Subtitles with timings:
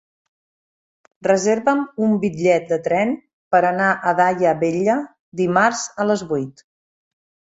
[1.25, 3.11] Reserva'm un bitllet de tren
[3.55, 4.95] per anar a Daia Vella
[5.43, 6.65] dimarts a les vuit.